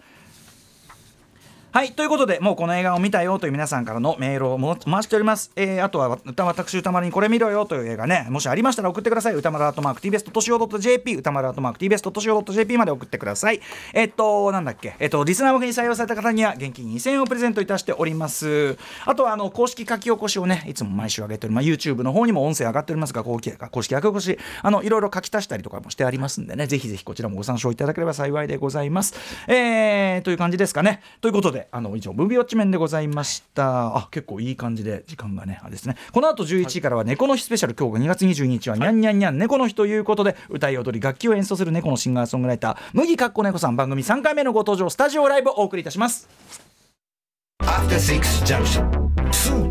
[1.72, 9.36] はいということでもうこの映画を見たよという皆さんからのメールをも回しております、えーあとは歌私歌丸にこれ見ろよという映画ねもしありましたら送ってください。
[9.36, 13.62] 歌丸アートマーク TBS としお .jp 歌丸アートマーク TBS としお .jp まで送ってください。
[13.94, 14.96] えっとなんだっけ。
[15.00, 18.78] えっとリスナー向けに採用された方には現金2000円をプレゼントいたしております。
[19.06, 29.14] あとはあの公式書き起こしをねいつも毎週上げております、まあ、YouTube の方にも音声上がっておりますが公式公式書き起こしあのいろいろ書き足したりとかもしてありますんでねぜひぜひこちらもご参照いただければ幸いでございます。
[29.48, 31.02] えー、という感じですかね。
[31.22, 46.30] ということであの以上ムービーウォッチメンでございましたあ結構いい感じで時間がねあれですねこの後11時からは猫の日スペシャル今日が2月22日はにゃんにゃんにゃん猫の日ということで歌い踊り楽器を演奏する猫のシンガーソングライター麦かっこ猫さん番組3回目のご登場スタジオライブをお送りいたします
[47.62, 48.90] After Six Junction.
[49.32, 49.69] 2.